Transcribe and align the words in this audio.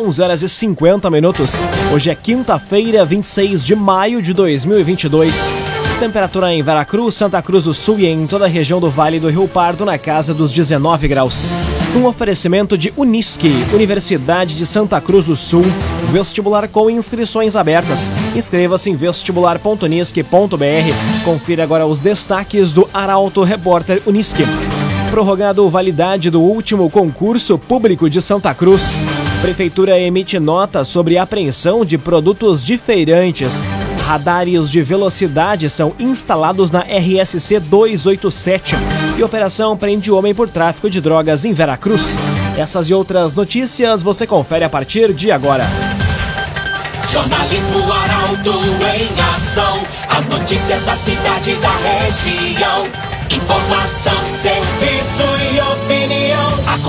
11 0.00 0.22
horas 0.22 0.42
e 0.42 0.48
50 0.48 1.10
minutos. 1.10 1.52
Hoje 1.92 2.08
é 2.08 2.14
quinta-feira, 2.14 3.04
26 3.04 3.66
de 3.66 3.76
maio 3.76 4.22
de 4.22 4.32
2022. 4.32 5.34
Temperatura 5.98 6.54
em 6.54 6.62
Veracruz, 6.62 7.14
Santa 7.14 7.42
Cruz 7.42 7.64
do 7.64 7.74
Sul 7.74 8.00
e 8.00 8.06
em 8.06 8.26
toda 8.26 8.46
a 8.46 8.48
região 8.48 8.80
do 8.80 8.88
Vale 8.88 9.20
do 9.20 9.28
Rio 9.28 9.46
Pardo 9.46 9.84
na 9.84 9.98
casa 9.98 10.32
dos 10.32 10.54
19 10.54 11.06
graus. 11.06 11.46
Um 11.94 12.06
oferecimento 12.06 12.78
de 12.78 12.94
Unisque, 12.96 13.52
Universidade 13.74 14.54
de 14.54 14.64
Santa 14.64 14.98
Cruz 15.02 15.26
do 15.26 15.36
Sul. 15.36 15.64
Vestibular 16.10 16.66
com 16.68 16.88
inscrições 16.88 17.54
abertas. 17.54 18.08
Inscreva-se 18.34 18.88
em 18.88 18.96
vestibular.unisque.br. 18.96 21.24
Confira 21.24 21.62
agora 21.62 21.86
os 21.86 21.98
destaques 21.98 22.72
do 22.72 22.88
Arauto 22.94 23.42
Repórter 23.42 24.00
Unisque. 24.06 24.44
Prorrogado 25.10 25.68
validade 25.68 26.30
do 26.30 26.40
último 26.40 26.88
concurso 26.88 27.58
público 27.58 28.08
de 28.08 28.22
Santa 28.22 28.54
Cruz. 28.54 28.98
Prefeitura 29.40 29.98
emite 29.98 30.38
nota 30.38 30.84
sobre 30.84 31.16
apreensão 31.16 31.82
de 31.82 31.96
produtos 31.96 32.62
de 32.62 32.76
feirantes. 32.76 33.64
Radares 34.06 34.70
de 34.70 34.82
velocidade 34.82 35.70
são 35.70 35.94
instalados 35.98 36.70
na 36.70 36.80
RSC 36.80 37.58
287 37.58 38.76
e 39.16 39.22
operação 39.22 39.76
prende 39.78 40.12
homem 40.12 40.34
por 40.34 40.48
tráfico 40.48 40.90
de 40.90 41.00
drogas 41.00 41.46
em 41.46 41.54
Veracruz. 41.54 42.18
Essas 42.56 42.90
e 42.90 42.94
outras 42.94 43.34
notícias 43.34 44.02
você 44.02 44.26
confere 44.26 44.64
a 44.64 44.68
partir 44.68 45.14
de 45.14 45.30
agora. 45.30 45.64
Jornalismo 47.08 47.80
Arauto 47.90 48.52
em 48.94 49.34
ação. 49.34 49.80
As 50.10 50.28
notícias 50.28 50.82
da 50.82 50.94
cidade 50.96 51.52
e 51.52 51.54
da 51.56 51.76
região. 51.78 52.86
Informação, 53.30 54.26
serviço. 54.26 54.99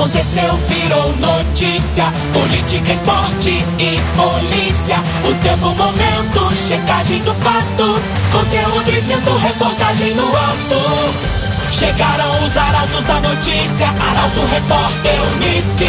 Aconteceu, 0.02 0.58
virou 0.68 1.16
notícia. 1.18 2.06
Política, 2.34 2.92
esporte 2.92 3.52
e 3.78 4.00
polícia. 4.18 4.96
O 5.30 5.36
tempo, 5.44 5.76
momento, 5.76 6.56
checagem 6.56 7.22
do 7.22 7.32
fato. 7.36 8.02
Conteúdo 8.32 8.92
dizendo, 8.92 9.38
reportagem 9.38 10.16
no 10.16 10.28
ato. 10.28 11.70
Chegaram 11.70 12.44
os 12.44 12.58
arautos 12.58 13.04
da 13.06 13.20
notícia. 13.20 13.90
Arauto, 13.90 14.42
repórter, 14.52 15.22
Unisque. 15.36 15.86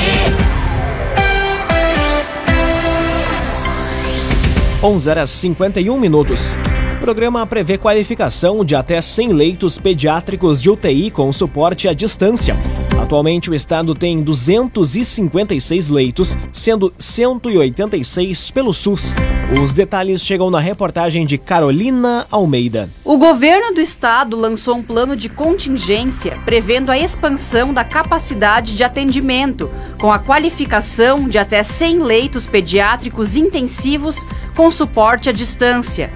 11 4.83 5.09
horas 5.09 5.31
51 5.31 5.99
minutos. 5.99 6.59
O 6.97 7.01
programa 7.01 7.47
prevê 7.47 7.79
qualificação 7.79 8.63
de 8.63 8.77
até 8.77 9.01
100 9.01 9.29
leitos 9.29 9.79
pediátricos 9.79 10.61
de 10.61 10.69
UTI 10.69 11.11
com 11.11 11.33
suporte 11.33 11.89
à 11.89 11.95
distância. 11.95 12.59
Atualmente, 12.99 13.51
o 13.51 13.55
estado 13.55 13.95
tem 13.95 14.23
256 14.23 15.89
leitos, 15.89 16.39
sendo 16.53 16.93
186 16.99 18.51
pelo 18.51 18.73
SUS. 18.73 19.15
Os 19.63 19.75
detalhes 19.75 20.23
chegam 20.23 20.51
na 20.51 20.61
reportagem 20.61 21.27
de 21.27 21.37
Carolina 21.37 22.27
Almeida. 22.31 22.89
O 23.05 23.19
governo 23.19 23.75
do 23.75 23.81
estado 23.81 24.37
lançou 24.37 24.77
um 24.77 24.83
plano 24.83 25.15
de 25.15 25.29
contingência 25.29 26.39
prevendo 26.45 26.91
a 26.91 26.99
expansão 26.99 27.75
da 27.75 27.85
capacidade 27.85 28.75
de 28.75 28.83
atendimento, 28.83 29.71
com 29.99 30.11
a 30.11 30.19
qualificação 30.19 31.29
de 31.29 31.37
até 31.37 31.63
100 31.63 31.99
leitos 32.03 32.47
pediátricos 32.47 33.37
intensivos 33.37 34.27
com 34.57 34.71
suporte 34.71 35.29
à 35.29 35.33
distância. 35.33 36.11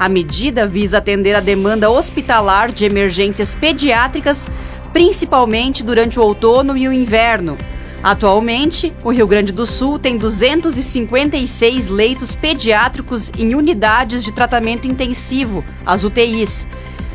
A 0.00 0.08
medida 0.08 0.66
visa 0.66 0.96
atender 0.96 1.34
a 1.34 1.40
demanda 1.40 1.90
hospitalar 1.90 2.72
de 2.72 2.86
emergências 2.86 3.54
pediátricas, 3.54 4.48
principalmente 4.92 5.82
durante 5.82 6.18
o 6.18 6.22
outono 6.22 6.76
e 6.76 6.86
o 6.88 6.92
inverno. 6.92 7.56
Atualmente, 8.02 8.92
o 9.04 9.10
Rio 9.10 9.26
Grande 9.26 9.52
do 9.52 9.66
Sul 9.66 9.98
tem 9.98 10.16
256 10.16 11.88
leitos 11.88 12.34
pediátricos 12.34 13.30
em 13.38 13.54
unidades 13.54 14.24
de 14.24 14.32
tratamento 14.32 14.88
intensivo, 14.88 15.62
as 15.84 16.02
UTIs, 16.02 16.66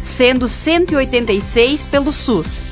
sendo 0.04 0.48
186 0.48 1.88
pelo 1.88 2.14
SUS. 2.14 2.66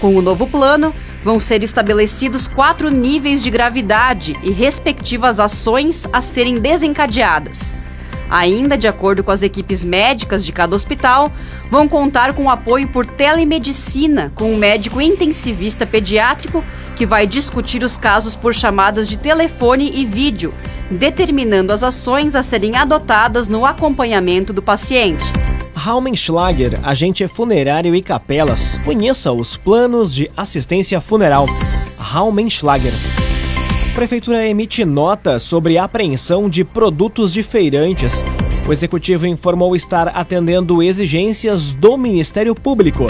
Com 0.00 0.14
o 0.14 0.22
novo 0.22 0.46
plano, 0.46 0.94
vão 1.24 1.40
ser 1.40 1.64
estabelecidos 1.64 2.46
quatro 2.46 2.88
níveis 2.88 3.42
de 3.42 3.50
gravidade 3.50 4.36
e 4.44 4.50
respectivas 4.52 5.40
ações 5.40 6.06
a 6.12 6.22
serem 6.22 6.60
desencadeadas. 6.60 7.74
Ainda 8.28 8.76
de 8.76 8.88
acordo 8.88 9.22
com 9.22 9.30
as 9.30 9.42
equipes 9.42 9.84
médicas 9.84 10.44
de 10.44 10.52
cada 10.52 10.74
hospital, 10.74 11.30
vão 11.70 11.86
contar 11.86 12.32
com 12.32 12.50
apoio 12.50 12.88
por 12.88 13.06
telemedicina 13.06 14.32
com 14.34 14.52
um 14.52 14.56
médico 14.56 15.00
intensivista 15.00 15.86
pediátrico 15.86 16.64
que 16.96 17.06
vai 17.06 17.26
discutir 17.26 17.82
os 17.82 17.96
casos 17.96 18.34
por 18.34 18.54
chamadas 18.54 19.08
de 19.08 19.16
telefone 19.16 19.92
e 19.94 20.04
vídeo, 20.04 20.52
determinando 20.90 21.72
as 21.72 21.82
ações 21.82 22.34
a 22.34 22.42
serem 22.42 22.76
adotadas 22.76 23.48
no 23.48 23.64
acompanhamento 23.64 24.52
do 24.52 24.62
paciente. 24.62 25.32
Raumenschlager, 25.74 26.80
agente 26.82 27.28
funerário 27.28 27.94
e 27.94 28.02
capelas. 28.02 28.78
Conheça 28.84 29.30
os 29.30 29.56
planos 29.56 30.12
de 30.12 30.30
assistência 30.36 31.00
funeral. 31.00 31.46
Raumenschlager. 31.98 32.92
Prefeitura 33.96 34.46
emite 34.46 34.84
nota 34.84 35.38
sobre 35.38 35.78
apreensão 35.78 36.50
de 36.50 36.62
produtos 36.62 37.32
de 37.32 37.42
feirantes. 37.42 38.22
O 38.68 38.70
executivo 38.70 39.26
informou 39.26 39.74
estar 39.74 40.08
atendendo 40.08 40.82
exigências 40.82 41.72
do 41.72 41.96
Ministério 41.96 42.54
Público. 42.54 43.06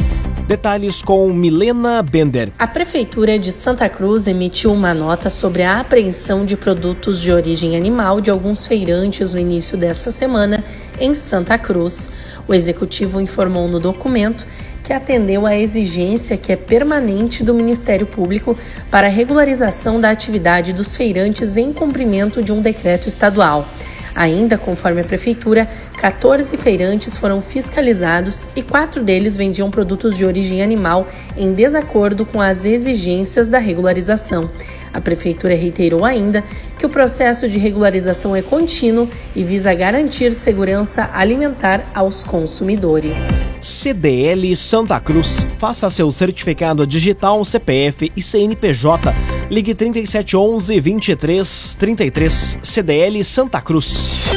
Detalhes 0.47 1.03
com 1.03 1.33
Milena 1.33 2.01
Bender. 2.05 2.53
A 2.57 2.69
Prefeitura 2.69 3.37
de 3.37 3.51
Santa 3.51 3.89
Cruz 3.89 4.29
emitiu 4.29 4.73
uma 4.73 4.95
nota 4.95 5.29
sobre 5.29 5.65
a 5.65 5.81
apreensão 5.81 6.45
de 6.45 6.57
produtos 6.57 7.21
de 7.21 7.33
origem 7.33 7.77
animal 7.77 8.21
de 8.21 8.31
alguns 8.31 8.65
feirantes 8.65 9.35
no 9.35 9.41
início 9.41 9.77
desta 9.77 10.13
semana 10.13 10.63
em 11.01 11.17
Santa 11.17 11.59
Cruz. 11.59 12.13
O 12.47 12.55
executivo 12.55 13.21
informou 13.21 13.67
no 13.67 13.81
documento 13.81 14.47
que 14.87 14.93
atendeu 14.93 15.45
à 15.45 15.57
exigência 15.57 16.37
que 16.37 16.53
é 16.53 16.57
permanente 16.57 17.43
do 17.43 17.53
Ministério 17.53 18.07
Público 18.07 18.57
para 18.89 19.09
regularização 19.09 20.01
da 20.01 20.11
atividade 20.11 20.73
dos 20.73 20.97
feirantes 20.97 21.57
em 21.57 21.73
cumprimento 21.73 22.41
de 22.41 22.53
um 22.53 22.63
decreto 22.63 23.09
estadual. 23.09 23.69
Ainda, 24.15 24.57
conforme 24.57 25.01
a 25.01 25.05
Prefeitura, 25.05 25.69
14 25.99 26.57
feirantes 26.57 27.17
foram 27.17 27.43
fiscalizados 27.43 28.49
e 28.55 28.63
quatro 28.63 29.03
deles 29.03 29.37
vendiam 29.37 29.73
produtos 29.73 30.17
de 30.17 30.25
origem 30.25 30.63
animal 30.63 31.09
em 31.37 31.53
desacordo 31.53 32.25
com 32.25 32.41
as 32.41 32.65
exigências 32.65 33.51
da 33.51 33.59
regularização. 33.59 34.49
A 34.97 35.01
Prefeitura 35.01 35.55
reiterou 35.55 36.07
ainda 36.07 36.43
que 36.79 36.87
o 36.87 36.89
processo 36.89 37.47
de 37.47 37.59
regularização 37.59 38.35
é 38.35 38.41
contínuo 38.41 39.07
e 39.35 39.45
visa 39.45 39.75
garantir 39.75 40.33
segurança 40.33 41.11
alimentar 41.13 41.91
aos 41.95 42.25
consumidores. 42.25 43.47
CDL 43.61 44.57
Santa 44.57 44.99
Cruz. 44.99 45.47
Faça 45.59 45.91
seu 45.91 46.11
certificado 46.11 46.87
digital 46.87 47.45
CPF 47.45 48.11
e 48.17 48.23
CNPJ. 48.23 49.15
Ligue 49.51 49.75
3711 49.75 50.81
2333 50.81 52.59
CDL 52.63 53.23
Santa 53.23 53.61
Cruz. 53.61 54.35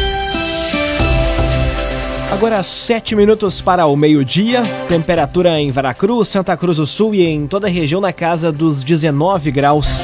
Agora 2.32 2.62
7 2.62 3.16
minutos 3.16 3.60
para 3.60 3.86
o 3.88 3.96
meio-dia. 3.98 4.62
Temperatura 4.88 5.60
em 5.60 5.72
Veracruz, 5.72 6.30
Santa 6.30 6.56
Cruz 6.56 6.78
do 6.78 6.86
Sul 6.86 7.16
e 7.16 7.26
em 7.26 7.48
toda 7.48 7.68
a 7.68 7.70
região 7.70 8.00
na 8.00 8.14
casa 8.14 8.52
dos 8.52 8.84
19 8.84 9.52
graus. 9.52 10.02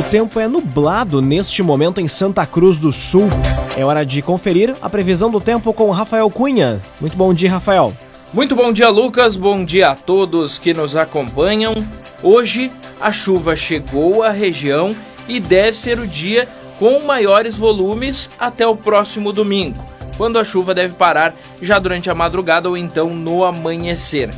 O 0.00 0.02
tempo 0.02 0.40
é 0.40 0.48
nublado 0.48 1.20
neste 1.20 1.62
momento 1.62 2.00
em 2.00 2.08
Santa 2.08 2.46
Cruz 2.46 2.78
do 2.78 2.90
Sul. 2.90 3.28
É 3.76 3.84
hora 3.84 4.02
de 4.02 4.22
conferir 4.22 4.74
a 4.80 4.88
previsão 4.88 5.30
do 5.30 5.42
tempo 5.42 5.74
com 5.74 5.90
Rafael 5.90 6.30
Cunha. 6.30 6.80
Muito 6.98 7.14
bom 7.18 7.34
dia, 7.34 7.50
Rafael. 7.50 7.92
Muito 8.32 8.56
bom 8.56 8.72
dia, 8.72 8.88
Lucas. 8.88 9.36
Bom 9.36 9.62
dia 9.62 9.90
a 9.90 9.94
todos 9.94 10.58
que 10.58 10.72
nos 10.72 10.96
acompanham. 10.96 11.74
Hoje 12.22 12.72
a 12.98 13.12
chuva 13.12 13.54
chegou 13.54 14.22
à 14.22 14.30
região 14.30 14.96
e 15.28 15.38
deve 15.38 15.76
ser 15.76 15.98
o 15.98 16.06
dia 16.06 16.48
com 16.78 17.00
maiores 17.00 17.54
volumes 17.58 18.30
até 18.38 18.66
o 18.66 18.74
próximo 18.74 19.34
domingo, 19.34 19.84
quando 20.16 20.38
a 20.38 20.44
chuva 20.44 20.74
deve 20.74 20.94
parar 20.94 21.34
já 21.60 21.78
durante 21.78 22.08
a 22.08 22.14
madrugada 22.14 22.70
ou 22.70 22.76
então 22.76 23.14
no 23.14 23.44
amanhecer. 23.44 24.30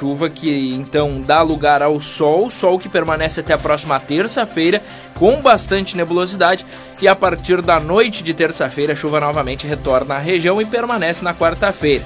Chuva 0.00 0.30
que 0.30 0.72
então 0.72 1.20
dá 1.20 1.42
lugar 1.42 1.82
ao 1.82 2.00
sol, 2.00 2.50
sol 2.50 2.78
que 2.78 2.88
permanece 2.88 3.40
até 3.40 3.52
a 3.52 3.58
próxima 3.58 4.00
terça-feira 4.00 4.82
com 5.14 5.42
bastante 5.42 5.94
nebulosidade 5.94 6.64
e 7.02 7.06
a 7.06 7.14
partir 7.14 7.60
da 7.60 7.78
noite 7.78 8.24
de 8.24 8.32
terça-feira 8.32 8.94
a 8.94 8.96
chuva 8.96 9.20
novamente 9.20 9.66
retorna 9.66 10.14
à 10.14 10.18
região 10.18 10.58
e 10.58 10.64
permanece 10.64 11.22
na 11.22 11.34
quarta-feira. 11.34 12.02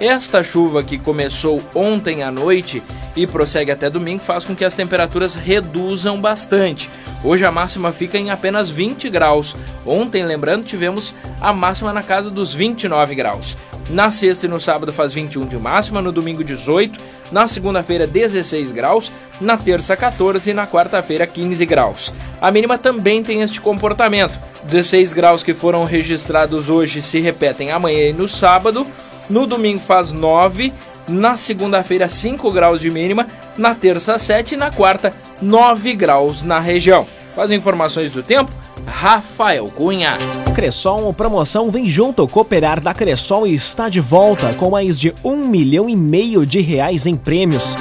Esta 0.00 0.42
chuva 0.42 0.82
que 0.82 0.96
começou 0.96 1.60
ontem 1.74 2.22
à 2.22 2.30
noite 2.30 2.82
e 3.14 3.26
prossegue 3.26 3.70
até 3.70 3.90
domingo 3.90 4.22
faz 4.22 4.46
com 4.46 4.56
que 4.56 4.64
as 4.64 4.74
temperaturas 4.74 5.34
reduzam 5.34 6.18
bastante. 6.18 6.88
Hoje 7.22 7.44
a 7.44 7.52
máxima 7.52 7.92
fica 7.92 8.16
em 8.16 8.30
apenas 8.30 8.70
20 8.70 9.10
graus. 9.10 9.54
Ontem, 9.84 10.24
lembrando, 10.24 10.64
tivemos 10.64 11.14
a 11.38 11.52
máxima 11.52 11.92
na 11.92 12.02
casa 12.02 12.30
dos 12.30 12.54
29 12.54 13.14
graus. 13.14 13.58
Na 13.90 14.10
sexta 14.10 14.46
e 14.46 14.48
no 14.48 14.58
sábado 14.58 14.90
faz 14.90 15.12
21 15.12 15.46
de 15.46 15.58
máxima, 15.58 16.00
no 16.00 16.12
domingo 16.12 16.42
18, 16.42 16.98
na 17.30 17.46
segunda-feira 17.46 18.06
16 18.06 18.72
graus, 18.72 19.12
na 19.38 19.58
terça 19.58 19.94
14 19.96 20.48
e 20.48 20.54
na 20.54 20.66
quarta-feira 20.66 21.26
15 21.26 21.66
graus. 21.66 22.10
A 22.40 22.50
mínima 22.50 22.78
também 22.78 23.22
tem 23.22 23.42
este 23.42 23.60
comportamento. 23.60 24.32
16 24.64 25.12
graus 25.12 25.42
que 25.42 25.52
foram 25.52 25.84
registrados 25.84 26.70
hoje 26.70 27.02
se 27.02 27.20
repetem 27.20 27.70
amanhã 27.70 28.08
e 28.08 28.12
no 28.14 28.28
sábado. 28.28 28.86
No 29.30 29.46
domingo 29.46 29.80
faz 29.80 30.10
9, 30.10 30.72
na 31.06 31.36
segunda-feira 31.36 32.08
5 32.08 32.50
graus 32.50 32.80
de 32.80 32.90
mínima, 32.90 33.26
na 33.56 33.74
terça 33.74 34.18
7 34.18 34.54
e 34.54 34.56
na 34.56 34.72
quarta 34.72 35.14
9 35.40 35.94
graus 35.94 36.42
na 36.42 36.58
região. 36.58 37.06
Com 37.34 37.40
as 37.40 37.52
informações 37.52 38.12
do 38.12 38.24
tempo, 38.24 38.50
Rafael 38.84 39.66
Cunha. 39.68 40.18
Cressol 40.52 41.12
Promoção 41.14 41.70
Vem 41.70 41.88
Junto 41.88 42.26
Cooperar 42.26 42.80
da 42.80 42.92
Cressol 42.92 43.46
está 43.46 43.88
de 43.88 44.00
volta 44.00 44.52
com 44.54 44.70
mais 44.70 44.98
de 44.98 45.14
um 45.24 45.46
milhão 45.46 45.88
e 45.88 45.94
meio 45.94 46.44
de 46.44 46.60
reais 46.60 47.06
em 47.06 47.14
prêmios. 47.14 47.76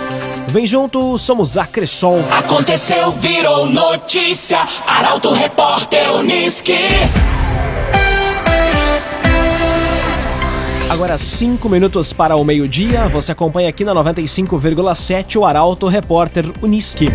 Vem 0.49 0.67
junto, 0.67 1.17
somos 1.17 1.57
a 1.57 1.65
Cressol. 1.65 2.19
Aconteceu, 2.31 3.11
virou 3.11 3.65
notícia. 3.65 4.59
Arauto 4.85 5.31
Repórter 5.33 6.11
Uniski. 6.13 6.77
Agora 10.89 11.19
cinco 11.19 11.69
minutos 11.69 12.11
para 12.11 12.35
o 12.35 12.43
meio-dia. 12.43 13.07
Você 13.09 13.31
acompanha 13.31 13.69
aqui 13.69 13.85
na 13.85 13.93
95,7 13.93 15.39
o 15.39 15.45
Arauto 15.45 15.85
Repórter 15.85 16.51
Uniski. 16.63 17.05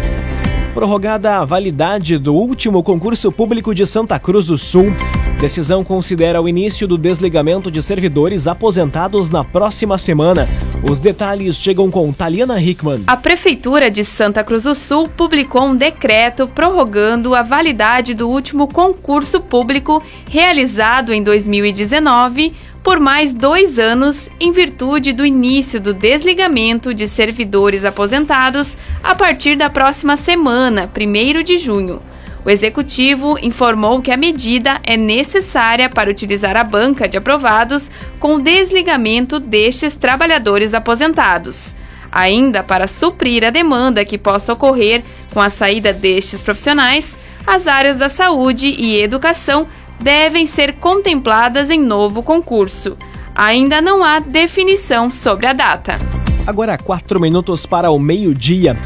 Prorrogada 0.72 1.38
a 1.38 1.44
validade 1.44 2.16
do 2.16 2.34
último 2.34 2.84
concurso 2.84 3.32
público 3.32 3.74
de 3.74 3.84
Santa 3.84 4.16
Cruz 4.16 4.46
do 4.46 4.56
Sul. 4.56 4.94
Decisão 5.40 5.82
considera 5.82 6.40
o 6.40 6.48
início 6.48 6.86
do 6.86 6.96
desligamento 6.96 7.68
de 7.68 7.82
servidores 7.82 8.46
aposentados 8.46 9.28
na 9.28 9.42
próxima 9.42 9.98
semana. 9.98 10.48
Os 10.88 11.00
detalhes 11.00 11.56
chegam 11.56 11.90
com 11.90 12.12
Taliana 12.12 12.62
Hickman. 12.62 13.02
A 13.08 13.16
Prefeitura 13.16 13.90
de 13.90 14.04
Santa 14.04 14.44
Cruz 14.44 14.62
do 14.62 14.74
Sul 14.74 15.08
publicou 15.08 15.64
um 15.64 15.76
decreto 15.76 16.46
prorrogando 16.46 17.34
a 17.34 17.42
validade 17.42 18.14
do 18.14 18.28
último 18.28 18.68
concurso 18.68 19.40
público 19.40 20.00
realizado 20.30 21.12
em 21.12 21.22
2019 21.22 22.54
por 22.84 23.00
mais 23.00 23.32
dois 23.32 23.78
anos, 23.78 24.28
em 24.38 24.52
virtude 24.52 25.14
do 25.14 25.24
início 25.24 25.80
do 25.80 25.94
desligamento 25.94 26.92
de 26.92 27.08
servidores 27.08 27.82
aposentados 27.82 28.76
a 29.02 29.14
partir 29.14 29.56
da 29.56 29.70
próxima 29.70 30.18
semana, 30.18 30.88
1 30.94 31.42
de 31.42 31.56
junho. 31.56 32.02
O 32.44 32.50
executivo 32.50 33.38
informou 33.40 34.02
que 34.02 34.12
a 34.12 34.18
medida 34.18 34.78
é 34.84 34.98
necessária 34.98 35.88
para 35.88 36.10
utilizar 36.10 36.58
a 36.58 36.62
banca 36.62 37.08
de 37.08 37.16
aprovados 37.16 37.90
com 38.20 38.34
o 38.34 38.42
desligamento 38.42 39.40
destes 39.40 39.96
trabalhadores 39.96 40.74
aposentados. 40.74 41.74
Ainda 42.12 42.62
para 42.62 42.86
suprir 42.86 43.46
a 43.46 43.50
demanda 43.50 44.04
que 44.04 44.18
possa 44.18 44.52
ocorrer 44.52 45.02
com 45.32 45.40
a 45.40 45.48
saída 45.48 45.90
destes 45.90 46.42
profissionais, 46.42 47.18
as 47.46 47.66
áreas 47.66 47.96
da 47.96 48.10
saúde 48.10 48.68
e 48.68 49.00
educação 49.02 49.66
devem 50.00 50.46
ser 50.46 50.74
contempladas 50.74 51.70
em 51.70 51.80
novo 51.80 52.22
concurso. 52.22 52.96
Ainda 53.34 53.80
não 53.80 54.04
há 54.04 54.18
definição 54.18 55.10
sobre 55.10 55.46
a 55.46 55.52
data. 55.52 55.98
Agora, 56.46 56.76
quatro 56.78 57.18
minutos 57.18 57.66
para 57.66 57.90
o 57.90 57.98
meio-dia. 57.98 58.76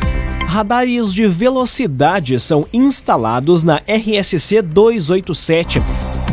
Radares 0.46 1.12
de 1.12 1.26
velocidade 1.26 2.40
são 2.40 2.66
instalados 2.72 3.62
na 3.62 3.82
RSC 3.86 4.62
287. 4.62 5.82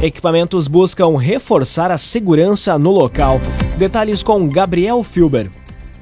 Equipamentos 0.01 0.67
buscam 0.67 1.17
reforçar 1.17 1.91
a 1.91 1.97
segurança 1.97 2.77
no 2.77 2.91
local. 2.91 3.41
Detalhes 3.77 4.23
com 4.23 4.47
Gabriel 4.47 5.03
Filber. 5.03 5.51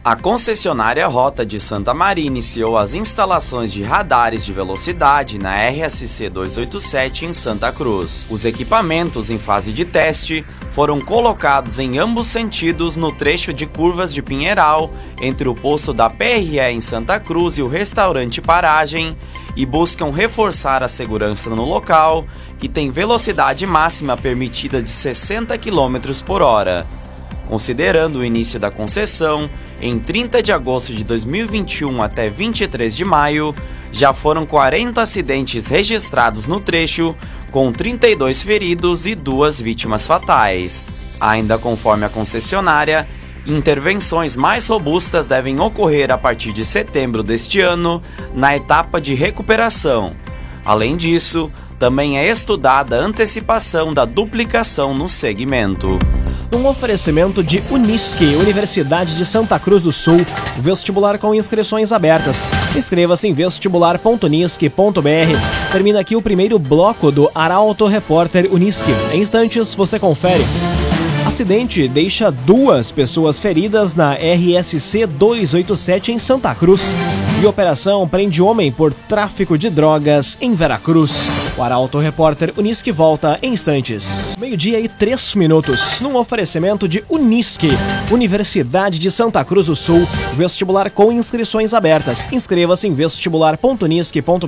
A 0.05 0.17
concessionária 0.17 1.07
Rota 1.07 1.45
de 1.45 1.57
Santa 1.61 1.93
Maria 1.93 2.27
iniciou 2.27 2.77
as 2.77 2.93
instalações 2.93 3.71
de 3.71 3.83
radares 3.83 4.43
de 4.43 4.51
velocidade 4.51 5.39
na 5.39 5.55
RSC 5.69 6.29
287 6.29 7.25
em 7.27 7.31
Santa 7.31 7.71
Cruz. 7.71 8.27
Os 8.29 8.43
equipamentos 8.43 9.29
em 9.29 9.39
fase 9.39 9.71
de 9.71 9.85
teste 9.85 10.45
foram 10.71 10.99
colocados 10.99 11.79
em 11.79 11.99
ambos 11.99 12.27
sentidos 12.27 12.97
no 12.97 13.13
trecho 13.13 13.53
de 13.53 13.65
curvas 13.65 14.13
de 14.13 14.21
Pinheiral, 14.21 14.91
entre 15.21 15.47
o 15.47 15.55
posto 15.55 15.93
da 15.93 16.09
PRE 16.09 16.59
em 16.59 16.81
Santa 16.81 17.17
Cruz 17.17 17.57
e 17.57 17.61
o 17.61 17.69
restaurante 17.69 18.41
Paragem, 18.41 19.17
e 19.55 19.65
buscam 19.65 20.11
reforçar 20.11 20.83
a 20.83 20.89
segurança 20.89 21.49
no 21.49 21.63
local, 21.63 22.25
que 22.59 22.67
tem 22.67 22.91
velocidade 22.91 23.65
máxima 23.65 24.17
permitida 24.17 24.81
de 24.81 24.91
60 24.91 25.57
km 25.57 25.95
por 26.25 26.41
hora. 26.41 26.85
Considerando 27.47 28.19
o 28.19 28.25
início 28.25 28.59
da 28.59 28.71
concessão, 28.71 29.49
em 29.81 29.99
30 29.99 30.41
de 30.41 30.51
agosto 30.51 30.93
de 30.93 31.03
2021 31.03 32.01
até 32.01 32.29
23 32.29 32.95
de 32.95 33.03
maio, 33.03 33.53
já 33.91 34.13
foram 34.13 34.45
40 34.45 35.01
acidentes 35.01 35.67
registrados 35.67 36.47
no 36.47 36.59
trecho, 36.59 37.15
com 37.51 37.71
32 37.71 38.41
feridos 38.41 39.05
e 39.05 39.13
duas 39.13 39.61
vítimas 39.61 40.07
fatais. 40.07 40.87
Ainda 41.19 41.57
conforme 41.57 42.05
a 42.05 42.09
concessionária, 42.09 43.07
intervenções 43.45 44.35
mais 44.35 44.67
robustas 44.67 45.27
devem 45.27 45.59
ocorrer 45.59 46.11
a 46.11 46.17
partir 46.17 46.53
de 46.53 46.63
setembro 46.63 47.21
deste 47.21 47.59
ano, 47.59 48.01
na 48.33 48.55
etapa 48.55 48.99
de 48.99 49.13
recuperação. 49.13 50.13
Além 50.65 50.95
disso, 50.95 51.51
também 51.77 52.17
é 52.17 52.27
estudada 52.27 52.97
a 52.99 53.03
antecipação 53.03 53.93
da 53.93 54.05
duplicação 54.05 54.93
no 54.93 55.09
segmento 55.09 55.99
um 56.55 56.67
oferecimento 56.67 57.43
de 57.43 57.63
Unisque, 57.71 58.35
Universidade 58.35 59.15
de 59.15 59.25
Santa 59.25 59.57
Cruz 59.59 59.81
do 59.81 59.91
Sul, 59.91 60.23
vestibular 60.57 61.17
com 61.17 61.33
inscrições 61.33 61.91
abertas. 61.91 62.43
Inscreva-se 62.75 63.27
em 63.27 63.33
vestibular.unisque.br. 63.33 65.71
Termina 65.71 65.99
aqui 65.99 66.15
o 66.15 66.21
primeiro 66.21 66.59
bloco 66.59 67.11
do 67.11 67.31
Arauto 67.33 67.87
Repórter 67.87 68.53
Unisque. 68.53 68.91
Em 69.11 69.21
instantes 69.21 69.73
você 69.73 69.99
confere. 69.99 70.45
Acidente 71.25 71.87
deixa 71.87 72.29
duas 72.29 72.91
pessoas 72.91 73.39
feridas 73.39 73.95
na 73.95 74.13
RSC 74.13 75.07
287 75.07 76.11
em 76.11 76.19
Santa 76.19 76.53
Cruz. 76.53 76.93
E 77.41 77.45
operação 77.45 78.07
prende 78.07 78.41
homem 78.41 78.71
por 78.71 78.93
tráfico 78.93 79.57
de 79.57 79.69
drogas 79.69 80.37
em 80.39 80.53
Veracruz. 80.53 81.42
O 81.55 81.61
Arauto 81.61 81.99
Repórter 81.99 82.51
Unisque 82.57 82.91
volta 82.91 83.37
em 83.41 83.53
instantes. 83.53 84.35
Meio-dia 84.39 84.79
e 84.79 84.87
três 84.87 85.35
minutos, 85.35 86.01
num 86.01 86.15
oferecimento 86.17 86.87
de 86.87 87.03
Unisque, 87.07 87.69
Universidade 88.09 88.97
de 88.97 89.11
Santa 89.11 89.45
Cruz 89.45 89.67
do 89.67 89.75
Sul, 89.75 90.07
vestibular 90.35 90.89
com 90.89 91.11
inscrições 91.11 91.75
abertas. 91.75 92.27
Inscreva-se 92.33 92.87
em 92.87 92.93
vestibular.unisque.br. 92.95 94.45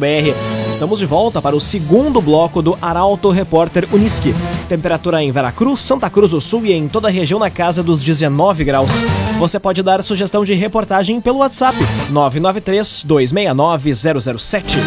Estamos 0.68 0.98
de 0.98 1.06
volta 1.06 1.40
para 1.40 1.56
o 1.56 1.62
segundo 1.62 2.20
bloco 2.20 2.60
do 2.60 2.76
Arauto 2.82 3.30
Repórter 3.30 3.88
Unisque. 3.94 4.34
Temperatura 4.68 5.22
em 5.22 5.32
Veracruz, 5.32 5.82
Santa 5.82 6.10
Cruz 6.10 6.32
do 6.32 6.42
Sul 6.42 6.66
e 6.66 6.74
em 6.74 6.88
toda 6.88 7.08
a 7.08 7.12
região 7.12 7.40
na 7.40 7.52
casa 7.52 7.84
dos 7.84 8.02
19 8.02 8.64
graus. 8.64 8.92
Você 9.38 9.60
pode 9.60 9.84
dar 9.84 10.02
sugestão 10.02 10.44
de 10.44 10.56
reportagem 10.56 11.22
pelo 11.22 11.38
WhatsApp 11.38 11.78
993 12.10 13.04
269 13.06 13.94
007. 13.94 14.80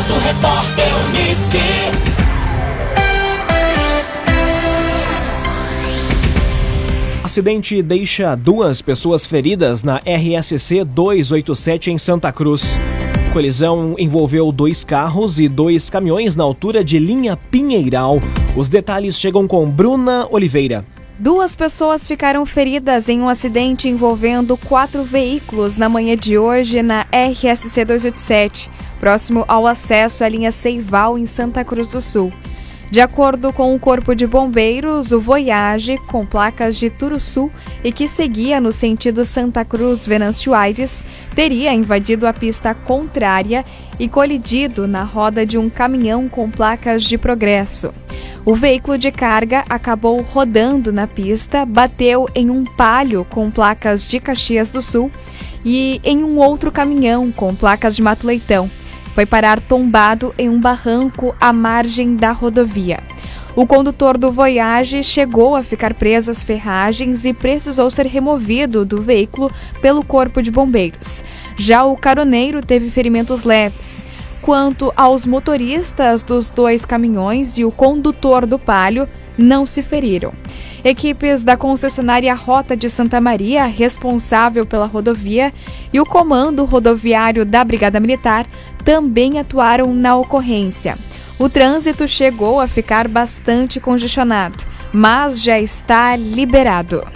Arauto 0.00 0.14
Repórter 0.20 0.86
Unisque. 1.08 1.58
Acidente 7.22 7.82
deixa 7.82 8.34
duas 8.34 8.80
pessoas 8.80 9.26
feridas 9.26 9.82
na 9.82 9.96
RSC 9.98 10.84
287 10.84 11.90
em 11.90 11.98
Santa 11.98 12.32
Cruz. 12.32 12.80
Colisão 13.34 13.94
envolveu 13.98 14.50
dois 14.50 14.84
carros 14.84 15.38
e 15.38 15.48
dois 15.48 15.90
caminhões 15.90 16.34
na 16.34 16.44
altura 16.44 16.82
de 16.82 16.98
linha 16.98 17.36
Pinheiral. 17.36 18.22
Os 18.56 18.70
detalhes 18.70 19.20
chegam 19.20 19.46
com 19.46 19.68
Bruna 19.68 20.26
Oliveira. 20.30 20.82
Duas 21.18 21.54
pessoas 21.54 22.06
ficaram 22.06 22.46
feridas 22.46 23.10
em 23.10 23.20
um 23.20 23.28
acidente 23.28 23.86
envolvendo 23.86 24.56
quatro 24.56 25.04
veículos 25.04 25.76
na 25.76 25.90
manhã 25.90 26.16
de 26.16 26.38
hoje 26.38 26.82
na 26.82 27.02
RSC 27.12 27.84
287 27.84 28.79
próximo 29.00 29.44
ao 29.48 29.66
acesso 29.66 30.22
à 30.22 30.28
linha 30.28 30.52
Seival, 30.52 31.18
em 31.18 31.26
Santa 31.26 31.64
Cruz 31.64 31.88
do 31.88 32.00
Sul. 32.00 32.30
De 32.90 33.00
acordo 33.00 33.52
com 33.52 33.72
o 33.72 33.78
Corpo 33.78 34.16
de 34.16 34.26
Bombeiros, 34.26 35.12
o 35.12 35.20
Voyage, 35.20 35.96
com 36.08 36.26
placas 36.26 36.76
de 36.76 36.90
Turuçu 36.90 37.48
e 37.84 37.92
que 37.92 38.08
seguia 38.08 38.60
no 38.60 38.72
sentido 38.72 39.24
Santa 39.24 39.64
Cruz-Venâncio 39.64 40.52
Aires, 40.52 41.04
teria 41.32 41.72
invadido 41.72 42.26
a 42.26 42.32
pista 42.32 42.74
contrária 42.74 43.64
e 43.96 44.08
colidido 44.08 44.88
na 44.88 45.04
roda 45.04 45.46
de 45.46 45.56
um 45.56 45.70
caminhão 45.70 46.28
com 46.28 46.50
placas 46.50 47.04
de 47.04 47.16
progresso. 47.16 47.94
O 48.44 48.56
veículo 48.56 48.98
de 48.98 49.12
carga 49.12 49.64
acabou 49.68 50.20
rodando 50.20 50.92
na 50.92 51.06
pista, 51.06 51.64
bateu 51.64 52.28
em 52.34 52.50
um 52.50 52.64
palio 52.64 53.24
com 53.24 53.52
placas 53.52 54.04
de 54.04 54.18
Caxias 54.18 54.72
do 54.72 54.82
Sul 54.82 55.12
e 55.64 56.00
em 56.02 56.24
um 56.24 56.38
outro 56.38 56.72
caminhão 56.72 57.30
com 57.30 57.54
placas 57.54 57.94
de 57.94 58.02
Mato 58.02 58.26
Leitão. 58.26 58.68
Foi 59.14 59.26
parar 59.26 59.60
tombado 59.60 60.34
em 60.38 60.48
um 60.48 60.60
barranco 60.60 61.34
à 61.40 61.52
margem 61.52 62.16
da 62.16 62.32
rodovia. 62.32 63.00
O 63.56 63.66
condutor 63.66 64.16
do 64.16 64.30
Voyage 64.30 65.02
chegou 65.02 65.56
a 65.56 65.62
ficar 65.62 65.94
preso 65.94 66.30
às 66.30 66.42
ferragens 66.42 67.24
e 67.24 67.34
precisou 67.34 67.90
ser 67.90 68.06
removido 68.06 68.84
do 68.84 69.02
veículo 69.02 69.50
pelo 69.82 70.04
Corpo 70.04 70.40
de 70.40 70.50
Bombeiros. 70.50 71.24
Já 71.56 71.84
o 71.84 71.96
caroneiro 71.96 72.64
teve 72.64 72.88
ferimentos 72.90 73.42
leves. 73.42 74.06
Quanto 74.40 74.92
aos 74.96 75.26
motoristas 75.26 76.22
dos 76.22 76.48
dois 76.48 76.84
caminhões 76.84 77.58
e 77.58 77.64
o 77.64 77.72
condutor 77.72 78.46
do 78.46 78.58
palio, 78.58 79.08
não 79.36 79.66
se 79.66 79.82
feriram. 79.82 80.32
Equipes 80.84 81.44
da 81.44 81.56
concessionária 81.56 82.34
Rota 82.34 82.76
de 82.76 82.88
Santa 82.88 83.20
Maria, 83.20 83.66
responsável 83.66 84.64
pela 84.64 84.86
rodovia, 84.86 85.52
e 85.92 86.00
o 86.00 86.06
Comando 86.06 86.64
Rodoviário 86.64 87.44
da 87.44 87.62
Brigada 87.64 88.00
Militar 88.00 88.46
também 88.84 89.38
atuaram 89.38 89.92
na 89.92 90.16
ocorrência. 90.16 90.96
O 91.38 91.48
trânsito 91.48 92.06
chegou 92.06 92.60
a 92.60 92.66
ficar 92.66 93.08
bastante 93.08 93.80
congestionado, 93.80 94.64
mas 94.92 95.42
já 95.42 95.58
está 95.58 96.16
liberado. 96.16 97.06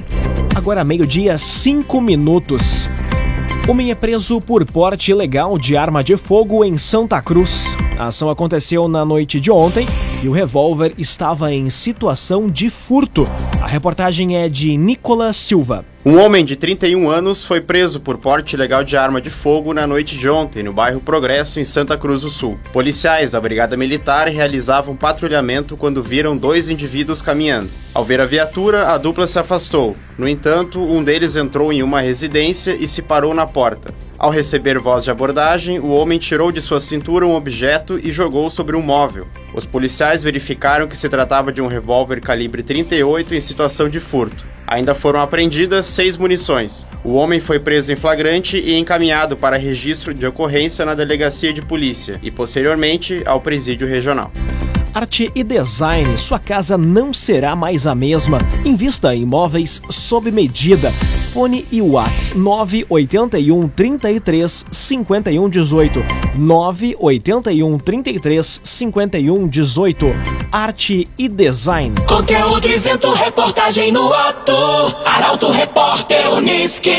Agora 0.55 0.85
meio-dia, 0.85 1.37
cinco 1.37 2.01
minutos. 2.01 2.89
Homem 3.69 3.91
é 3.91 3.95
preso 3.95 4.41
por 4.41 4.65
porte 4.65 5.11
ilegal 5.11 5.59
de 5.59 5.77
arma 5.77 6.05
de 6.05 6.17
fogo 6.17 6.65
em 6.65 6.77
Santa 6.77 7.21
Cruz. 7.21 7.74
A 7.97 8.07
ação 8.07 8.29
aconteceu 8.29 8.89
na 8.89 9.05
noite 9.05 9.39
de 9.39 9.53
ontem 9.53 9.87
e 10.21 10.29
o 10.29 10.33
revólver 10.33 10.93
estava 10.99 11.53
em 11.53 11.71
situação 11.71 12.49
de 12.49 12.69
furto. 12.69 13.25
A 13.63 13.69
reportagem 13.69 14.37
é 14.37 14.49
de 14.49 14.77
Nicolas 14.77 15.37
Silva. 15.37 15.85
Um 16.05 16.19
homem 16.19 16.45
de 16.45 16.57
31 16.57 17.09
anos 17.09 17.45
foi 17.45 17.61
preso 17.61 18.01
por 18.01 18.19
porte 18.19 18.55
ilegal 18.57 18.83
de 18.83 18.97
arma 18.97 19.21
de 19.21 19.31
fogo 19.31 19.73
na 19.73 19.87
noite 19.87 20.19
de 20.19 20.29
ontem, 20.29 20.63
no 20.63 20.73
bairro 20.73 21.01
Progresso, 21.01 21.61
em 21.61 21.65
Santa 21.65 21.97
Cruz 21.97 22.23
do 22.23 22.31
Sul. 22.31 22.59
Policiais 22.73 23.31
da 23.31 23.41
Brigada 23.41 23.77
Militar 23.77 24.27
realizavam 24.27 24.97
patrulhamento 24.97 25.77
quando 25.77 26.03
viram 26.03 26.37
dois 26.37 26.69
indivíduos 26.69 27.23
caminhando. 27.23 27.71
Ao 27.95 28.05
ver 28.05 28.21
a 28.21 28.27
viatura, 28.27 28.89
a 28.89 28.99
dupla 28.99 29.27
se 29.29 29.39
afastou. 29.39 29.95
No 30.19 30.29
entanto, 30.29 30.83
um 30.83 31.03
deles 31.03 31.37
entrou 31.37 31.73
em 31.73 31.83
uma 31.83 32.01
residência 32.01 32.77
e 32.79 32.89
se 32.89 33.01
parou 33.01 33.33
na 33.33 33.47
porta. 33.47 33.95
Ao 34.19 34.31
receber 34.31 34.79
voz 34.79 35.03
de 35.03 35.11
abordagem, 35.11 35.81
o 35.81 35.89
homem 35.89 36.19
tirou 36.19 36.53
de 36.53 36.63
sua 36.63 36.79
cintura 36.79 37.27
um 37.27 37.35
objeto 37.35 37.99
e 38.03 38.13
jogou 38.13 38.49
sobre 38.49 38.77
um 38.77 38.81
móvel. 38.81 39.27
Os 39.53 39.67
policiais 39.67 40.23
verificaram 40.23 40.87
que 40.87 40.97
se 40.97 41.09
tratava 41.09 41.53
de 41.53 41.61
um 41.61 41.67
revólver 41.67 42.21
calibre 42.21 42.63
38 42.63 43.35
em 43.35 43.41
situação 43.41 43.89
de 43.89 43.99
furto. 43.99 44.45
Ainda 44.67 44.95
foram 44.95 45.21
apreendidas 45.21 45.87
seis 45.87 46.17
munições. 46.17 46.87
O 47.03 47.13
homem 47.15 47.39
foi 47.39 47.59
preso 47.59 47.93
em 47.93 47.97
flagrante 47.97 48.57
e 48.57 48.75
encaminhado 48.75 49.37
para 49.37 49.57
registro 49.57 50.15
de 50.15 50.27
ocorrência 50.27 50.85
na 50.87 50.95
delegacia 50.95 51.53
de 51.53 51.61
polícia 51.61 52.19
e, 52.23 52.31
posteriormente, 52.31 53.23
ao 53.27 53.41
presídio 53.41 53.87
regional. 53.87 54.33
Arte 54.95 55.29
e 55.35 55.43
design, 55.43 56.17
sua 56.17 56.39
casa 56.39 56.79
não 56.79 57.13
será 57.13 57.57
mais 57.57 57.85
a 57.85 57.97
mesma. 57.97 58.39
Invista 58.65 59.13
em 59.13 59.23
imóveis 59.23 59.83
sob 59.91 60.31
medida. 60.31 60.93
Fone 61.33 61.67
e 61.73 61.83
Whats 61.83 62.31
981 62.33 63.69
33 63.71 64.65
51 64.71 65.49
18. 65.49 65.99
981 66.37 67.79
33 67.81 68.61
51 68.63 69.49
18. 69.49 70.07
Arte 70.53 71.09
e 71.19 71.29
design. 71.29 71.97
Conteúdo 72.07 72.69
isento, 72.69 73.13
reportagem 73.15 73.91
no 73.91 74.13
ato. 74.13 74.53
Arauto 75.05 75.51
Repórter 75.51 76.33
Uniski. 76.35 76.95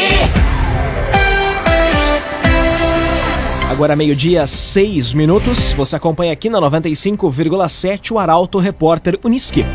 Agora 3.75 3.93
meio-dia, 3.93 4.47
seis 4.47 5.13
minutos. 5.13 5.73
Você 5.73 5.97
acompanha 5.97 6.31
aqui 6.31 6.49
na 6.49 6.61
95,7 6.61 8.13
o 8.13 8.17
Arauto 8.17 8.57
Repórter 8.57 9.19
Uniski. 9.21 9.65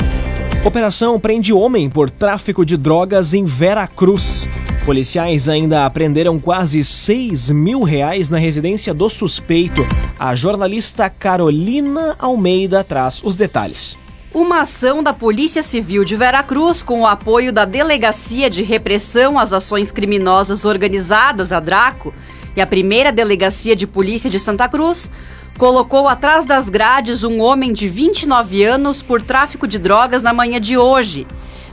Operação 0.64 1.20
prende 1.20 1.52
homem 1.52 1.90
por 1.90 2.10
tráfico 2.10 2.64
de 2.64 2.78
drogas 2.78 3.34
em 3.34 3.44
Vera 3.44 3.86
Cruz. 3.86 4.48
Policiais 4.86 5.50
ainda 5.50 5.84
apreenderam 5.84 6.40
quase 6.40 6.82
6 6.82 7.50
mil 7.50 7.82
reais 7.82 8.30
na 8.30 8.38
residência 8.38 8.94
do 8.94 9.10
suspeito. 9.10 9.86
A 10.18 10.34
jornalista 10.34 11.10
Carolina 11.10 12.16
Almeida 12.18 12.82
traz 12.82 13.20
os 13.22 13.34
detalhes. 13.34 13.98
Uma 14.32 14.62
ação 14.62 15.02
da 15.02 15.12
Polícia 15.12 15.62
Civil 15.62 16.06
de 16.06 16.16
Veracruz, 16.16 16.82
com 16.82 17.02
o 17.02 17.06
apoio 17.06 17.52
da 17.52 17.66
Delegacia 17.66 18.48
de 18.48 18.62
Repressão 18.62 19.38
às 19.38 19.52
Ações 19.52 19.92
Criminosas 19.92 20.64
Organizadas, 20.64 21.52
a 21.52 21.60
DRACO, 21.60 22.14
e 22.60 22.62
a 22.62 22.66
primeira 22.66 23.10
Delegacia 23.10 23.74
de 23.74 23.86
Polícia 23.86 24.28
de 24.28 24.38
Santa 24.38 24.68
Cruz, 24.68 25.10
colocou 25.56 26.06
atrás 26.06 26.44
das 26.44 26.68
grades 26.68 27.24
um 27.24 27.40
homem 27.40 27.72
de 27.72 27.88
29 27.88 28.62
anos 28.62 29.00
por 29.00 29.22
tráfico 29.22 29.66
de 29.66 29.78
drogas 29.78 30.22
na 30.22 30.34
manhã 30.34 30.60
de 30.60 30.76
hoje. 30.76 31.26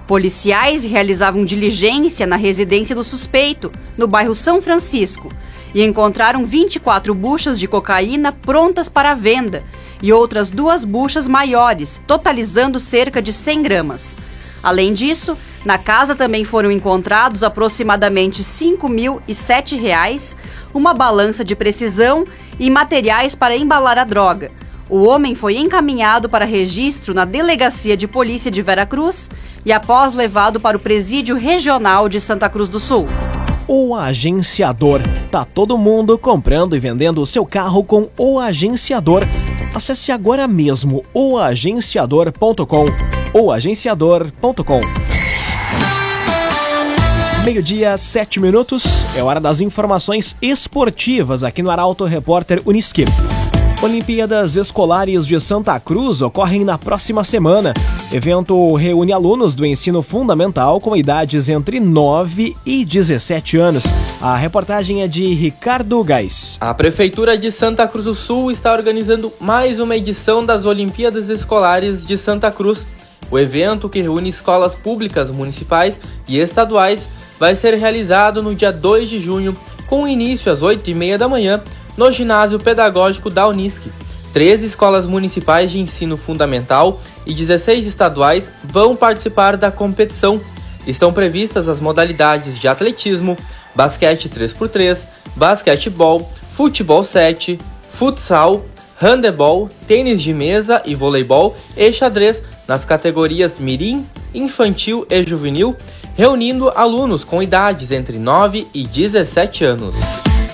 Policiais 0.07 0.85
realizavam 0.85 1.43
diligência 1.43 2.25
na 2.25 2.37
residência 2.37 2.95
do 2.95 3.03
suspeito, 3.03 3.69
no 3.97 4.07
bairro 4.07 4.33
São 4.33 4.61
Francisco, 4.61 5.29
e 5.75 5.83
encontraram 5.83 6.45
24 6.45 7.13
buchas 7.13 7.59
de 7.59 7.67
cocaína 7.67 8.31
prontas 8.31 8.87
para 8.87 9.13
venda 9.13 9.65
e 10.01 10.13
outras 10.13 10.49
duas 10.49 10.85
buchas 10.85 11.27
maiores, 11.27 12.01
totalizando 12.07 12.79
cerca 12.79 13.21
de 13.21 13.33
100 13.33 13.61
gramas. 13.61 14.15
Além 14.63 14.93
disso, 14.93 15.37
na 15.67 15.77
casa 15.77 16.15
também 16.15 16.45
foram 16.45 16.71
encontrados 16.71 17.43
aproximadamente 17.43 18.41
R$ 18.41 18.47
5.007, 18.47 20.37
uma 20.73 20.93
balança 20.93 21.43
de 21.43 21.57
precisão 21.57 22.25
e 22.57 22.69
materiais 22.69 23.35
para 23.35 23.57
embalar 23.57 23.97
a 23.97 24.05
droga. 24.05 24.49
O 24.89 25.03
homem 25.03 25.35
foi 25.35 25.57
encaminhado 25.57 26.29
para 26.29 26.45
registro 26.45 27.13
na 27.13 27.25
Delegacia 27.25 27.97
de 27.97 28.07
Polícia 28.07 28.49
de 28.49 28.61
Veracruz 28.61 29.29
e 29.65 29.73
após 29.73 30.13
levado 30.13 30.57
para 30.57 30.77
o 30.77 30.79
Presídio 30.79 31.35
Regional 31.35 32.07
de 32.07 32.21
Santa 32.21 32.47
Cruz 32.47 32.69
do 32.69 32.79
Sul. 32.79 33.05
O 33.67 33.93
agenciador. 33.93 35.01
Tá 35.29 35.43
todo 35.43 35.77
mundo 35.77 36.17
comprando 36.17 36.77
e 36.77 36.79
vendendo 36.79 37.21
o 37.21 37.25
seu 37.25 37.45
carro 37.45 37.83
com 37.83 38.07
o 38.17 38.39
agenciador. 38.39 39.25
Acesse 39.75 40.13
agora 40.13 40.47
mesmo 40.47 41.03
oagenciador.com. 41.13 42.85
oagenciador.com. 43.33 45.16
Meio-dia, 47.47 47.95
sete 47.97 48.41
minutos. 48.41 49.05
É 49.15 49.23
hora 49.23 49.39
das 49.39 49.61
informações 49.61 50.35
esportivas 50.41 51.45
aqui 51.45 51.63
no 51.63 51.71
Arauto 51.71 52.03
Repórter 52.03 52.61
Uniski. 52.65 53.05
Olimpíadas 53.81 54.57
Escolares 54.57 55.25
de 55.25 55.39
Santa 55.39 55.79
Cruz 55.79 56.21
ocorrem 56.21 56.65
na 56.65 56.77
próxima 56.77 57.23
semana. 57.23 57.73
Evento 58.11 58.73
reúne 58.73 59.13
alunos 59.13 59.55
do 59.55 59.65
ensino 59.65 60.03
fundamental 60.03 60.81
com 60.81 60.93
idades 60.93 61.47
entre 61.47 61.79
9 61.79 62.53
e 62.65 62.83
17 62.83 63.55
anos. 63.55 63.85
A 64.21 64.35
reportagem 64.35 65.01
é 65.01 65.07
de 65.07 65.33
Ricardo 65.33 66.03
Gás. 66.03 66.57
A 66.59 66.73
Prefeitura 66.73 67.37
de 67.37 67.49
Santa 67.49 67.87
Cruz 67.87 68.03
do 68.03 68.13
Sul 68.13 68.51
está 68.51 68.73
organizando 68.73 69.31
mais 69.39 69.79
uma 69.79 69.95
edição 69.95 70.45
das 70.45 70.65
Olimpíadas 70.65 71.29
Escolares 71.29 72.05
de 72.05 72.17
Santa 72.17 72.51
Cruz. 72.51 72.85
O 73.31 73.39
evento, 73.39 73.87
que 73.87 74.01
reúne 74.01 74.27
escolas 74.27 74.75
públicas 74.75 75.31
municipais 75.31 75.97
e 76.27 76.39
estaduais, 76.39 77.07
vai 77.39 77.55
ser 77.55 77.73
realizado 77.75 78.41
no 78.41 78.55
dia 78.55 78.71
2 78.71 79.09
de 79.09 79.19
junho, 79.19 79.55
com 79.87 80.07
início 80.07 80.51
às 80.51 80.61
8h30 80.61 81.17
da 81.17 81.27
manhã, 81.27 81.61
no 81.95 82.11
ginásio 82.11 82.59
pedagógico 82.59 83.29
da 83.29 83.47
Unisc. 83.47 83.87
13 84.33 84.65
escolas 84.65 85.07
municipais 85.07 85.71
de 85.71 85.79
ensino 85.79 86.15
fundamental 86.15 87.01
e 87.25 87.33
16 87.33 87.87
estaduais 87.87 88.51
vão 88.63 88.95
participar 88.95 89.57
da 89.57 89.71
competição. 89.71 90.39
Estão 90.85 91.11
previstas 91.11 91.67
as 91.67 91.79
modalidades 91.79 92.59
de 92.59 92.67
atletismo, 92.67 93.37
basquete 93.73 94.29
3x3, 94.29 95.05
basquetebol, 95.35 96.31
futebol 96.53 97.03
7, 97.03 97.57
futsal, 97.93 98.63
handebol, 99.01 99.69
tênis 99.87 100.21
de 100.21 100.33
mesa 100.33 100.81
e 100.85 100.95
voleibol 100.95 101.55
e 101.75 101.91
xadrez 101.91 102.43
nas 102.67 102.85
categorias 102.85 103.59
mirim, 103.59 104.05
infantil 104.33 105.05
e 105.09 105.23
juvenil, 105.23 105.75
reunindo 106.17 106.71
alunos 106.75 107.23
com 107.23 107.43
idades 107.43 107.91
entre 107.91 108.17
9 108.17 108.65
e 108.73 108.83
17 108.83 109.63
anos. 109.63 109.93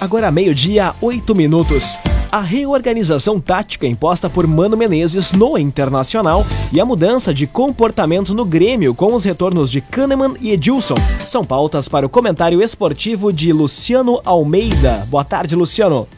Agora 0.02 0.30
meio-dia, 0.30 0.94
8 1.02 1.34
minutos. 1.34 2.00
A 2.30 2.42
reorganização 2.42 3.40
tática 3.40 3.88
imposta 3.88 4.30
por 4.30 4.46
Mano 4.46 4.76
Menezes 4.76 5.32
no 5.32 5.58
Internacional 5.58 6.46
e 6.74 6.82
a 6.82 6.86
mudança 6.86 7.34
de 7.34 7.48
comportamento 7.48 8.34
no 8.34 8.44
Grêmio 8.44 8.94
com 8.94 9.14
os 9.14 9.24
retornos 9.24 9.72
de 9.72 9.80
Kahneman 9.80 10.34
e 10.42 10.52
Edilson 10.52 10.96
são 11.20 11.46
pautas 11.46 11.88
para 11.88 12.06
o 12.06 12.10
comentário 12.10 12.62
esportivo 12.62 13.32
de 13.32 13.54
Luciano 13.54 14.20
Almeida. 14.26 15.08
Boa 15.10 15.24
tarde, 15.24 15.56
Luciano. 15.56 16.10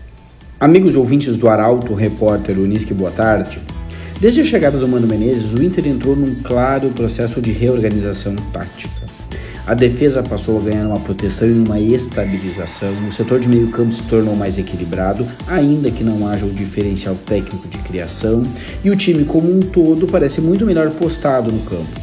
Amigos 0.59 0.95
ouvintes 0.95 1.37
do 1.37 1.47
Arauto, 1.47 1.93
repórter 1.93 2.57
Unisque, 2.57 2.95
boa 2.95 3.11
tarde. 3.11 3.59
Desde 4.19 4.41
a 4.41 4.45
chegada 4.45 4.79
do 4.79 4.87
Mano 4.87 5.05
Menezes, 5.05 5.53
o 5.53 5.61
Inter 5.61 5.85
entrou 5.85 6.15
num 6.15 6.33
claro 6.41 6.89
processo 6.91 7.39
de 7.39 7.51
reorganização 7.51 8.35
tática. 8.51 9.04
A 9.67 9.73
defesa 9.73 10.21
passou 10.21 10.59
a 10.59 10.61
ganhar 10.61 10.85
uma 10.85 10.99
proteção 10.99 11.47
e 11.47 11.53
uma 11.53 11.79
estabilização. 11.79 12.93
O 13.07 13.11
setor 13.11 13.39
de 13.39 13.49
meio 13.49 13.69
campo 13.69 13.91
se 13.91 14.03
tornou 14.03 14.35
mais 14.35 14.59
equilibrado, 14.59 15.25
ainda 15.47 15.89
que 15.89 16.03
não 16.03 16.27
haja 16.27 16.45
o 16.45 16.51
diferencial 16.53 17.15
técnico 17.15 17.67
de 17.67 17.79
criação. 17.79 18.43
E 18.83 18.91
o 18.91 18.95
time 18.95 19.25
como 19.25 19.51
um 19.51 19.59
todo 19.59 20.05
parece 20.05 20.39
muito 20.39 20.67
melhor 20.67 20.91
postado 20.91 21.51
no 21.51 21.61
campo. 21.61 21.99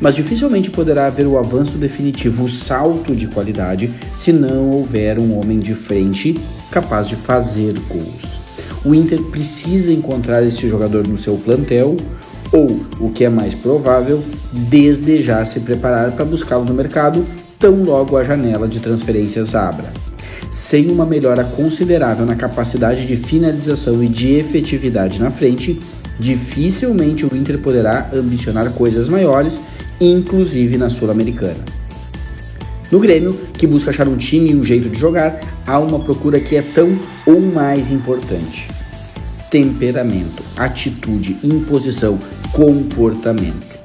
Mas 0.00 0.14
dificilmente 0.14 0.70
poderá 0.70 1.06
haver 1.06 1.26
o 1.26 1.36
avanço 1.36 1.76
definitivo, 1.76 2.44
o 2.44 2.48
salto 2.48 3.16
de 3.16 3.26
qualidade, 3.26 3.90
se 4.14 4.32
não 4.32 4.70
houver 4.70 5.18
um 5.18 5.36
homem 5.36 5.58
de 5.58 5.74
frente 5.74 6.38
capaz 6.70 7.08
de 7.08 7.16
fazer 7.16 7.74
gols. 7.88 8.30
O 8.84 8.94
Inter 8.94 9.20
precisa 9.22 9.92
encontrar 9.92 10.44
este 10.44 10.68
jogador 10.68 11.06
no 11.06 11.18
seu 11.18 11.36
plantel 11.36 11.96
ou, 12.52 12.68
o 13.00 13.10
que 13.10 13.24
é 13.24 13.28
mais 13.28 13.54
provável, 13.54 14.22
desde 14.52 15.22
já 15.22 15.44
se 15.44 15.60
preparar 15.60 16.12
para 16.12 16.24
buscá-lo 16.24 16.64
no 16.64 16.74
mercado 16.74 17.26
tão 17.58 17.82
logo 17.82 18.16
a 18.16 18.24
janela 18.24 18.68
de 18.68 18.80
transferências 18.80 19.54
abra. 19.54 19.92
Sem 20.50 20.90
uma 20.90 21.06
melhora 21.06 21.44
considerável 21.44 22.26
na 22.26 22.34
capacidade 22.34 23.06
de 23.06 23.16
finalização 23.16 24.02
e 24.02 24.08
de 24.08 24.34
efetividade 24.34 25.18
na 25.18 25.30
frente, 25.30 25.80
dificilmente 26.18 27.24
o 27.24 27.34
Inter 27.34 27.58
poderá 27.58 28.10
ambicionar 28.12 28.70
coisas 28.72 29.08
maiores, 29.08 29.58
inclusive 29.98 30.76
na 30.76 30.90
Sul-Americana. 30.90 31.64
No 32.90 33.00
Grêmio, 33.00 33.32
que 33.56 33.66
busca 33.66 33.88
achar 33.88 34.06
um 34.06 34.18
time 34.18 34.50
e 34.50 34.54
um 34.54 34.62
jeito 34.62 34.90
de 34.90 34.98
jogar, 34.98 35.40
há 35.66 35.78
uma 35.78 36.00
procura 36.00 36.38
que 36.38 36.56
é 36.56 36.62
tão 36.62 36.98
ou 37.24 37.40
mais 37.40 37.90
importante: 37.90 38.68
temperamento, 39.50 40.42
atitude, 40.58 41.38
imposição, 41.42 42.18
comportamento. 42.52 43.82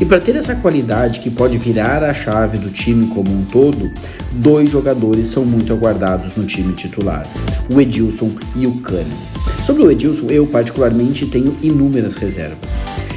E 0.00 0.04
para 0.04 0.20
ter 0.20 0.36
essa 0.36 0.54
qualidade 0.54 1.20
que 1.20 1.30
pode 1.30 1.56
virar 1.56 2.02
a 2.04 2.14
chave 2.14 2.58
do 2.58 2.70
time 2.70 3.06
como 3.08 3.32
um 3.32 3.44
todo, 3.44 3.90
dois 4.32 4.70
jogadores 4.70 5.28
são 5.28 5.44
muito 5.44 5.72
aguardados 5.72 6.36
no 6.36 6.44
time 6.44 6.72
titular: 6.74 7.26
o 7.72 7.80
Edilson 7.80 8.30
e 8.54 8.66
o 8.66 8.72
Kahneman. 8.80 9.28
Sobre 9.64 9.82
o 9.82 9.90
Edilson, 9.90 10.30
eu 10.30 10.46
particularmente 10.46 11.26
tenho 11.26 11.56
inúmeras 11.62 12.14
reservas. 12.14 12.58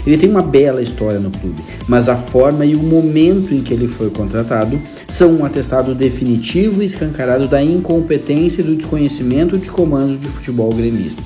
Ele 0.05 0.17
tem 0.17 0.29
uma 0.29 0.41
bela 0.41 0.81
história 0.81 1.20
no 1.20 1.29
clube, 1.29 1.62
mas 1.88 2.10
a 2.10 2.15
forma 2.15 2.65
e 2.65 2.75
o 2.75 2.81
momento 2.81 3.53
em 3.53 3.62
que 3.62 3.74
ele 3.74 3.88
foi 3.88 4.10
contratado 4.10 4.81
são 5.08 5.31
um 5.31 5.46
atestado 5.46 5.93
definitivo 5.93 6.81
e 6.81 6.86
escancarado 6.86 7.48
da 7.48 7.62
incompetência 7.62 8.62
e 8.62 8.63
do 8.63 8.75
desconhecimento 8.75 9.58
de 9.60 9.70
comando 9.70 10.17
de 10.17 10.27
futebol 10.27 10.74
gremista. 10.74 11.22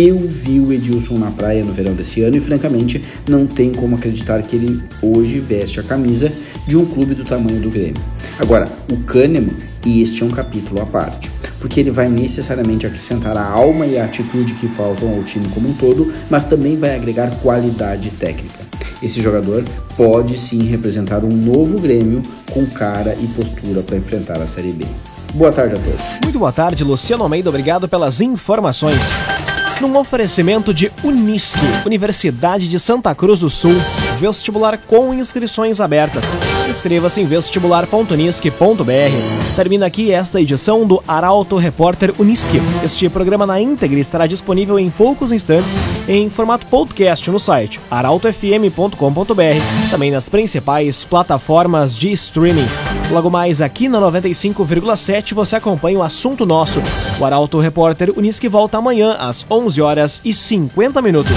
Eu 0.00 0.16
vi 0.16 0.60
o 0.60 0.72
Edilson 0.72 1.14
na 1.18 1.32
praia 1.32 1.64
no 1.64 1.72
verão 1.72 1.92
desse 1.92 2.22
ano 2.22 2.36
e, 2.36 2.40
francamente, 2.40 3.02
não 3.28 3.48
tem 3.48 3.72
como 3.72 3.96
acreditar 3.96 4.40
que 4.42 4.54
ele 4.54 4.80
hoje 5.02 5.40
veste 5.40 5.80
a 5.80 5.82
camisa 5.82 6.30
de 6.68 6.76
um 6.76 6.86
clube 6.86 7.16
do 7.16 7.24
tamanho 7.24 7.60
do 7.60 7.68
Grêmio. 7.68 8.00
Agora, 8.38 8.64
o 8.92 8.96
Kahneman, 8.98 9.56
e 9.84 10.00
este 10.00 10.22
é 10.22 10.26
um 10.26 10.30
capítulo 10.30 10.80
à 10.80 10.86
parte, 10.86 11.28
porque 11.58 11.80
ele 11.80 11.90
vai 11.90 12.08
necessariamente 12.08 12.86
acrescentar 12.86 13.36
a 13.36 13.44
alma 13.44 13.86
e 13.86 13.98
a 13.98 14.04
atitude 14.04 14.54
que 14.54 14.68
faltam 14.68 15.16
ao 15.16 15.24
time 15.24 15.48
como 15.48 15.68
um 15.68 15.74
todo, 15.74 16.12
mas 16.30 16.44
também 16.44 16.76
vai 16.76 16.94
agregar 16.94 17.32
qualidade 17.40 18.08
técnica. 18.10 18.60
Esse 19.02 19.20
jogador 19.20 19.64
pode 19.96 20.38
sim 20.38 20.62
representar 20.62 21.24
um 21.24 21.28
novo 21.28 21.76
Grêmio 21.76 22.22
com 22.52 22.64
cara 22.66 23.16
e 23.20 23.26
postura 23.26 23.82
para 23.82 23.96
enfrentar 23.96 24.40
a 24.40 24.46
Série 24.46 24.70
B. 24.70 24.84
Boa 25.34 25.50
tarde 25.50 25.74
a 25.74 25.78
todos. 25.78 26.20
Muito 26.22 26.38
boa 26.38 26.52
tarde, 26.52 26.84
Luciano 26.84 27.24
Almeida. 27.24 27.48
Obrigado 27.48 27.88
pelas 27.88 28.20
informações 28.20 29.02
num 29.80 29.96
oferecimento 29.96 30.74
de 30.74 30.90
Unisque, 31.02 31.60
Universidade 31.86 32.68
de 32.68 32.78
Santa 32.78 33.14
Cruz 33.14 33.40
do 33.40 33.50
Sul, 33.50 33.74
vestibular 34.18 34.76
com 34.76 35.14
inscrições 35.14 35.80
abertas. 35.80 36.36
Inscreva-se 36.68 37.20
em 37.20 37.24
vestibular.unisque.br. 37.24 39.56
Termina 39.56 39.86
aqui 39.86 40.12
esta 40.12 40.40
edição 40.40 40.86
do 40.86 41.02
Arauto 41.06 41.56
Repórter 41.56 42.12
Unisque. 42.18 42.60
Este 42.84 43.08
programa 43.08 43.46
na 43.46 43.60
íntegra 43.60 43.98
estará 43.98 44.26
disponível 44.26 44.78
em 44.78 44.90
poucos 44.90 45.32
instantes 45.32 45.72
em 46.08 46.28
formato 46.28 46.66
podcast 46.66 47.30
no 47.30 47.38
site 47.38 47.80
arautofm.com.br, 47.90 49.90
também 49.90 50.10
nas 50.10 50.28
principais 50.28 51.04
plataformas 51.04 51.96
de 51.96 52.10
streaming. 52.12 52.66
Logo 53.10 53.30
mais 53.30 53.62
aqui 53.62 53.88
na 53.88 54.00
95,7 54.00 55.34
você 55.34 55.56
acompanha 55.56 55.98
o 55.98 56.02
assunto 56.02 56.44
nosso. 56.44 56.82
O 57.18 57.24
Arauto 57.24 57.58
Repórter 57.58 58.12
Unisque 58.16 58.48
volta 58.48 58.78
amanhã 58.78 59.16
às 59.18 59.46
11 59.50 59.80
horas 59.80 60.20
e 60.24 60.34
50 60.34 61.00
minutos. 61.00 61.36